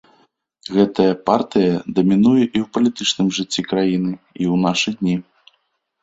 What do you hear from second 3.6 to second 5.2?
краіны і ў нашы дні.